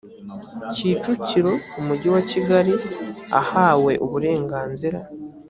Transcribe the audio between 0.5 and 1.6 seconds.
kicukiro